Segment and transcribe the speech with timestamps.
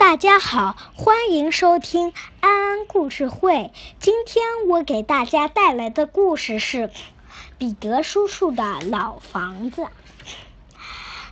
[0.00, 3.70] 大家好，欢迎收听安安故事会。
[3.98, 6.90] 今天我给大家带来的故事是
[7.58, 9.86] 彼得叔叔的老房子。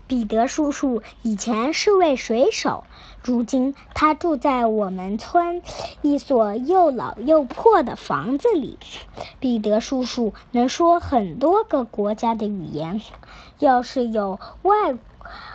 [0.07, 2.85] 彼得叔叔以前是位水手，
[3.25, 5.63] 如今他住在我们村
[6.03, 8.79] 一所又老又破的房子里。
[9.41, 13.01] 彼得叔叔能说很多个国家的语言，
[13.59, 14.95] 要是有外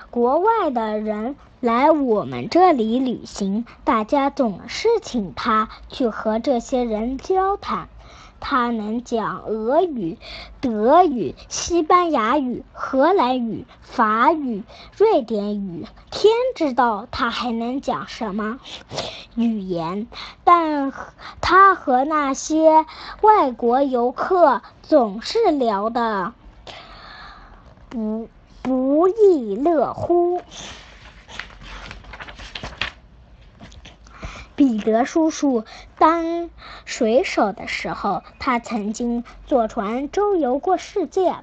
[0.10, 1.36] 国外的人。
[1.64, 7.88] 来我们这里旅行，大家总是请他去和这些人交谈。
[8.42, 10.18] 他能讲俄语、
[10.60, 14.64] 德语、西班牙语、荷兰语、法语、
[14.98, 18.60] 瑞典语，天知道他还能讲什么
[19.36, 20.08] 语言。
[20.44, 20.92] 但
[21.40, 22.86] 他和那些
[23.22, 26.34] 外国游客总是聊得
[27.88, 28.28] 不
[28.62, 30.42] 不亦乐乎。
[34.56, 35.66] 彼得叔叔
[35.98, 36.50] 当
[36.86, 41.36] 水手的时候，他曾经坐船周游过世界。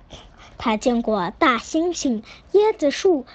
[0.58, 3.26] 他见过大猩猩、椰子树、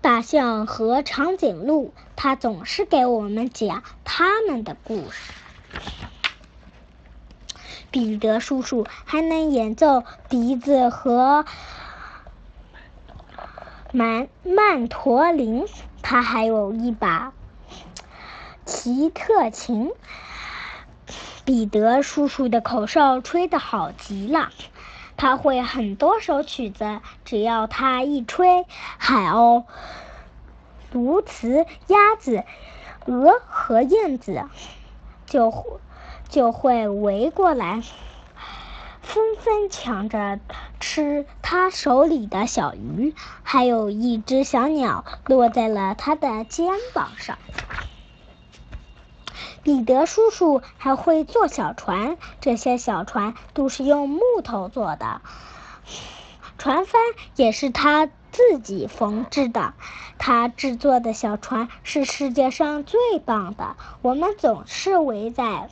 [0.00, 1.94] 大象和长颈鹿。
[2.16, 5.32] 他总是给我们讲他们的故事。
[7.90, 11.44] 彼得叔叔还能演奏笛子和
[13.92, 15.66] 曼曼陀林。
[16.02, 17.32] 他还有一把。
[18.64, 19.90] 奇特琴，
[21.44, 24.50] 彼得叔叔的口哨吹得好极了。
[25.16, 28.64] 他会很多首曲子，只要他一吹，
[28.98, 29.64] 海鸥、
[30.92, 32.44] 鸬鹚、鸭子、
[33.06, 34.44] 鹅和燕子
[35.26, 35.80] 就
[36.28, 37.82] 就会围过来，
[39.00, 40.40] 纷纷抢着
[40.80, 43.14] 吃他手里的小鱼。
[43.42, 47.38] 还有一只小鸟落在了他的肩膀上。
[49.62, 55.20] 彼得叔叔还会做小船，这些小船都是用木头做的，
[56.58, 57.00] 船帆
[57.36, 59.74] 也是他自己缝制的。
[60.18, 65.68] 他制作的小船是世界上最棒的，我们总是围在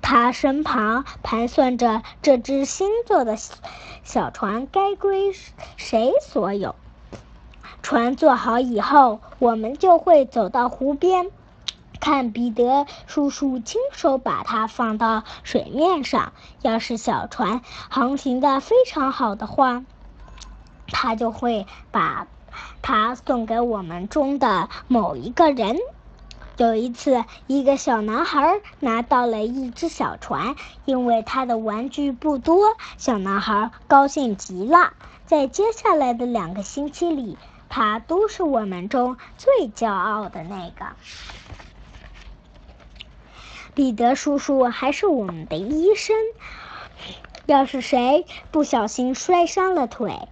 [0.00, 3.36] 他身旁，盘算着这只新做的
[4.02, 5.32] 小船该归
[5.76, 6.74] 谁所有。
[7.82, 11.30] 船做好以后，我们就会走到湖边。
[12.04, 16.34] 看彼得叔叔亲手把它放到水面上。
[16.60, 19.82] 要是小船航行的非常好的话，
[20.88, 22.26] 他就会把
[22.82, 25.78] 它送给我们中的某一个人。
[26.58, 34.92] 有一次，一个小男孩拿到了一只小船，因为他的玩具不多，小男孩高兴极了。
[35.24, 37.38] 在接下来的两个星期里，
[37.70, 40.84] 他都是我们中最骄傲的那个。
[43.74, 46.16] 彼得叔叔还是我们的医生。
[47.46, 50.28] 要是谁不小心摔伤了腿，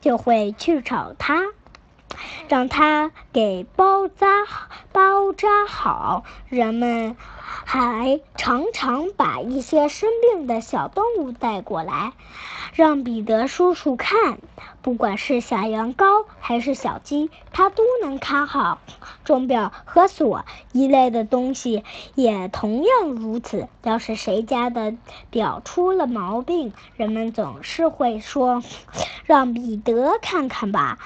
[0.00, 1.44] 就会去找他，
[2.48, 4.26] 让他给包扎
[4.92, 6.24] 包扎好。
[6.48, 7.16] 人们
[7.72, 12.14] 还常常把一些生病的小动物带过来，
[12.74, 14.40] 让彼得叔叔看。
[14.82, 18.80] 不管是小羊羔还是小鸡，他都能看好。
[19.22, 21.84] 钟表和锁一类的东西
[22.16, 23.68] 也同样如此。
[23.84, 24.94] 要是谁家的
[25.30, 28.64] 表出了毛病，人们总是会说
[29.26, 30.98] ：“让彼得看看吧，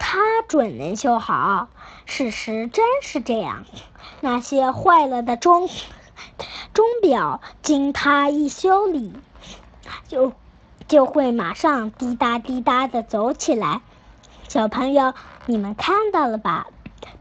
[0.00, 0.18] 他
[0.48, 1.68] 准能修好。”
[2.04, 3.64] 事实真是这样。
[4.20, 5.68] 那些坏了的钟
[6.72, 9.12] 钟表，经他一修理，
[10.08, 10.32] 就。
[10.88, 13.80] 就会马上滴答滴答的走起来。
[14.48, 15.14] 小朋友，
[15.46, 16.66] 你们看到了吧？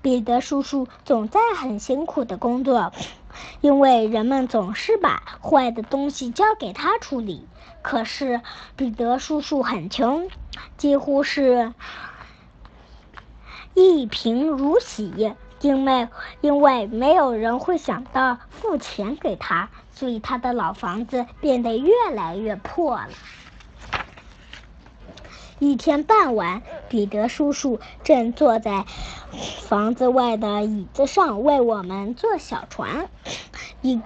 [0.01, 2.91] 彼得叔叔总在很辛苦的工作，
[3.61, 7.47] 因为人们总是把坏的东西交给他处理。
[7.83, 8.41] 可是
[8.75, 10.31] 彼得叔叔很穷，
[10.77, 11.71] 几乎是
[13.75, 16.07] 一贫如洗，因为
[16.41, 23.09] 因为没有人会想到付钱给他，所以他的老房子变得越来越破了。
[25.59, 28.85] 一天傍晚，彼得叔叔正坐在
[29.67, 33.09] 房子外的椅子上为我们做小船。
[33.81, 34.01] 一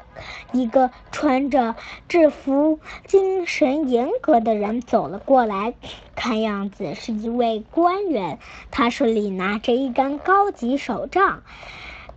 [0.52, 1.76] 一个穿着
[2.08, 5.76] 制服、精神严格的人走了过来，
[6.16, 8.40] 看样子是一位官员。
[8.72, 11.44] 他手里拿着一根高级手杖，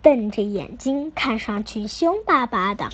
[0.00, 2.88] 瞪着眼睛，看上去凶巴巴的。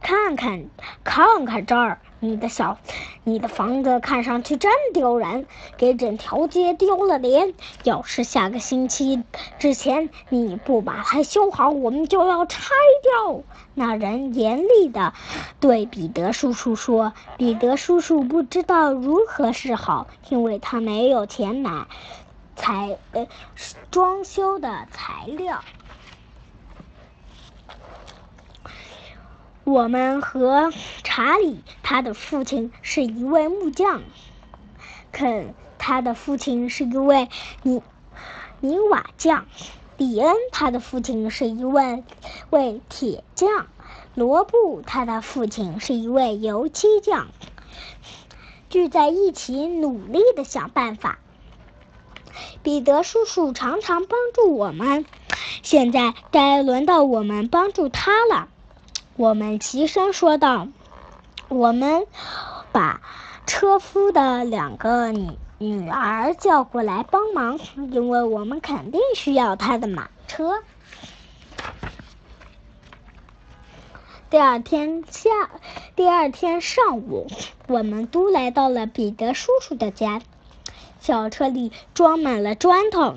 [0.00, 0.64] 看看，
[1.04, 2.78] 看看这儿，你的小，
[3.22, 7.54] 你的房子看上去真丢人，给整条街丢了脸。
[7.84, 9.22] 要是下个星期
[9.58, 12.70] 之前你不把它修好，我们就要拆
[13.02, 13.42] 掉。
[13.74, 15.14] 那人严厉的
[15.60, 21.86] 对彼得叔叔说：“彼得叔叔不知道如何是好，因为他没有钱买
[22.56, 23.28] 材呃
[23.90, 25.60] 装修的材料。”
[29.64, 30.72] 我们和
[31.04, 34.00] 查理，他的父亲是一位木匠；
[35.12, 37.28] 肯，他的父亲是一位
[37.62, 37.82] 泥
[38.60, 39.42] 泥瓦匠；
[39.98, 42.02] 李恩，他的父亲是一位
[42.48, 43.66] 位铁匠；
[44.14, 47.28] 罗布，他的父亲是一位油漆匠。
[48.70, 51.18] 聚在一起，努力的想办法。
[52.62, 55.04] 彼得叔叔常常帮助我们，
[55.62, 58.48] 现在该轮到我们帮助他了。
[59.20, 60.66] 我们齐声说道
[61.48, 62.06] ：“我们
[62.72, 63.02] 把
[63.46, 70.62] 车夫的两个女女儿叫过来帮忙，因为我们肯定需要他的马车。”
[74.30, 75.28] 第二天下，
[75.94, 77.26] 第二天上午，
[77.66, 80.22] 我们都来到了彼得叔叔的家。
[80.98, 83.16] 小车里装满了砖头，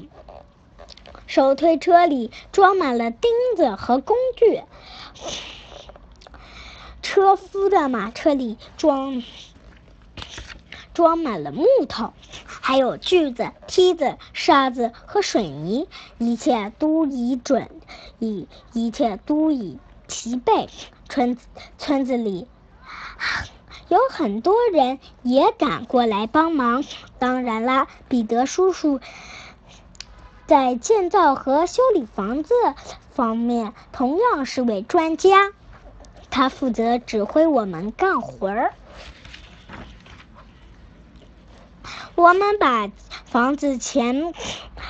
[1.27, 4.63] 手推车里装满了钉子和工具。
[7.03, 9.21] 车夫的马车里装
[10.93, 12.13] 装满了木头，
[12.45, 17.69] 还有锯子、梯子、沙子和水泥，一切都已准，
[18.19, 19.77] 一一切都已
[20.07, 20.69] 齐备。
[21.09, 21.37] 村
[21.77, 22.47] 村子里
[23.89, 26.83] 有很多人也赶过来帮忙。
[27.19, 28.99] 当然啦，彼得叔叔
[30.47, 32.53] 在建造和修理房子
[33.11, 35.51] 方面同样是位专家。
[36.33, 38.73] 他负责指挥我们干活儿。
[42.15, 42.89] 我们把
[43.25, 44.33] 房子前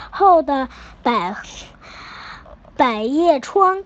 [0.10, 0.70] 后的
[1.04, 1.36] 百
[2.78, 3.84] 百叶窗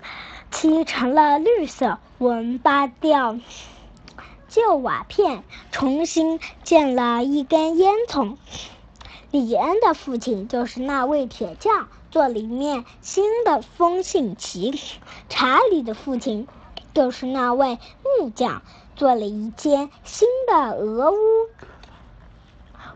[0.52, 1.98] 漆成了绿色。
[2.20, 3.40] 我们扒掉
[4.48, 8.38] 旧瓦片，重新建了一根烟囱。
[9.32, 14.80] 李恩的父亲就是那位铁匠，做了一面新的风信旗。
[15.28, 16.48] 查理的父亲。
[16.98, 18.64] 就是那位木匠
[18.96, 21.16] 做了一间新的鹅屋，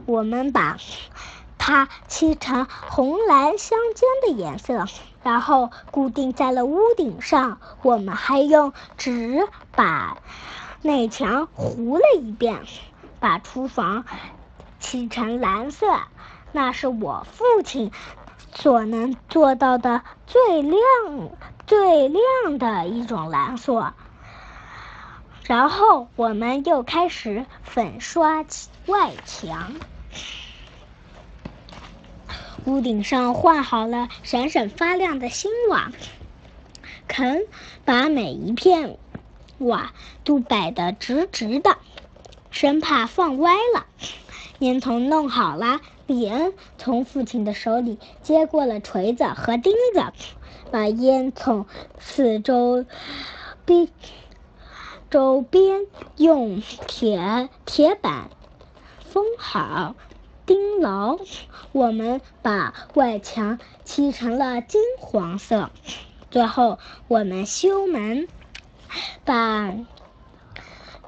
[0.08, 0.78] 我们把
[1.60, 4.88] 它漆成红蓝相间的颜色，
[5.22, 7.60] 然后固定在了屋顶上。
[7.84, 10.18] 我们还用纸把
[10.82, 12.64] 内墙糊了一遍，
[13.20, 14.04] 把厨房
[14.80, 15.86] 漆成蓝色，
[16.52, 17.92] 那是我父亲
[18.52, 20.80] 所能做到的最亮。
[21.72, 23.94] 最亮的一种蓝色，
[25.46, 28.44] 然后我们又开始粉刷
[28.88, 29.72] 外墙，
[32.66, 35.94] 屋顶上换好了闪闪发亮的新瓦，
[37.08, 37.48] 肯
[37.86, 38.98] 把每一片
[39.58, 39.94] 瓦
[40.26, 41.78] 都摆得直直的，
[42.50, 43.86] 生怕放歪了。
[44.60, 50.04] 烟囱弄好了，李恩从父亲的手里接过了锤子和钉子。
[50.72, 51.66] 把烟囱
[52.00, 52.86] 四周
[53.66, 53.90] 边
[55.10, 55.86] 周边
[56.16, 58.30] 用铁铁板
[59.10, 59.96] 封好、
[60.46, 61.18] 钉牢。
[61.74, 65.70] 我们把外墙漆成了金黄色。
[66.30, 66.80] 最后，
[67.10, 68.30] 我们修门，
[69.26, 69.74] 把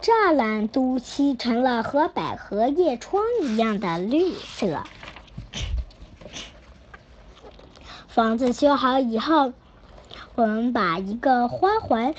[0.02, 4.84] 栅栏都漆成了和百合叶窗一样的绿色。
[8.10, 9.54] 房子修好以后，
[10.36, 12.16] 我们把一个花环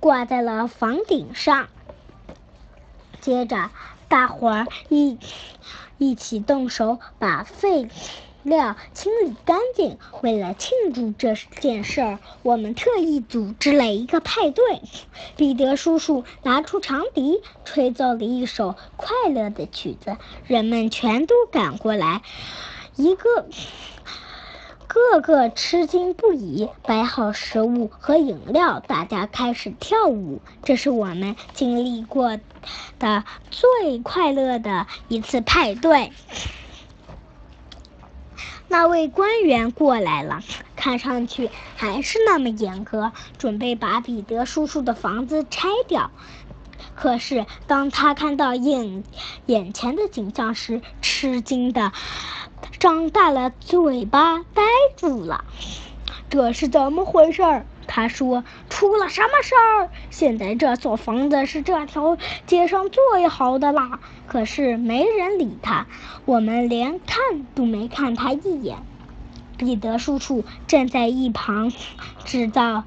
[0.00, 1.68] 挂在了房顶上。
[3.20, 3.70] 接着，
[4.08, 5.18] 大伙儿一
[5.96, 7.88] 一起动手把废
[8.42, 9.96] 料清理干净。
[10.20, 14.82] 为了庆祝这件事儿，我们特意组织了一个派对。
[15.36, 22.20] 彼得叔叔拿出长笛，吹奏了一首快乐的曲子，人们全都赶过来，
[22.96, 23.46] 一个。
[24.86, 30.40] 个个吃惊不已，摆好食物和饮料，大家开始跳舞。
[30.62, 32.38] 这是我们经历过
[32.98, 36.12] 的最快乐的一次派对。
[38.68, 40.42] 那位官员过来了，
[40.74, 46.10] 看上去还是那么严格，准备把彼得叔叔的房子拆掉。
[46.94, 49.04] 可是当他看到眼
[49.46, 51.92] 眼前的景象时，吃惊的。
[52.78, 54.62] 张大了嘴巴，呆
[54.96, 55.44] 住了。
[56.28, 57.42] 这是怎么回事？
[57.86, 59.90] 他说：“出了什么事儿？
[60.10, 65.86] 现在这所房子是这条街上最好的啦。”可是没人理他，
[66.24, 68.78] 我们连看都没看他一眼。
[69.56, 71.70] 彼得叔叔站在一旁
[72.24, 72.84] 制造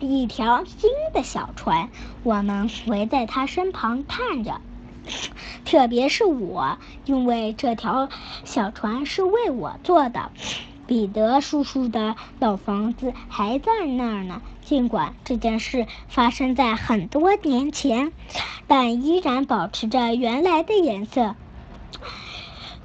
[0.00, 1.90] 一条新的小船，
[2.22, 4.60] 我们围在他身旁看着。
[5.64, 8.08] 特别是我，因为这条
[8.44, 10.30] 小船是为我做的。
[10.86, 18.12] 彼得叔叔的老房子还在那儿呢，尽管这件事发生在很多年前，
[18.66, 21.34] 但依然保持着原来的颜色：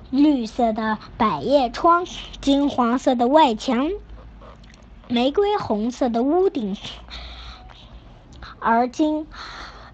[0.10, 2.06] 绿色的百叶窗，
[2.42, 3.90] 金黄色的外墙，
[5.14, 6.76] 玫瑰红色的屋顶。
[8.58, 9.28] 而今，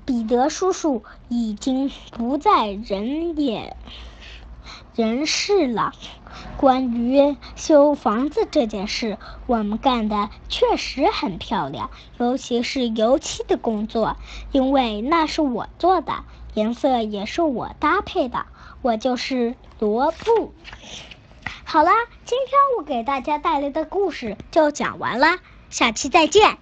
[0.05, 3.75] 彼得叔叔已经不在人也
[4.95, 5.91] 人世了。
[6.55, 14.15] 关于修房子这件事，我们干的确实很漂亮，尤其是油漆的工作，
[14.53, 16.23] 因为那是我做的，
[16.53, 18.45] 颜色也是我搭配的，
[18.81, 20.53] 我就是罗布。
[21.63, 21.91] 好啦，
[22.25, 25.37] 今天我给大家带来的故事就讲完了，
[25.69, 26.57] 下期再见。